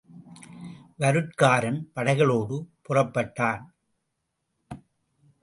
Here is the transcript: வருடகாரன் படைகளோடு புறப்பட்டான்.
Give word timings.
வருடகாரன் 0.99 1.79
படைகளோடு 1.95 2.57
புறப்பட்டான். 2.81 3.63